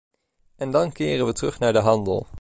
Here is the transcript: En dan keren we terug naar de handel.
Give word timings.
En 0.55 0.71
dan 0.71 0.91
keren 0.91 1.25
we 1.25 1.33
terug 1.33 1.59
naar 1.59 1.73
de 1.73 1.79
handel. 1.79 2.27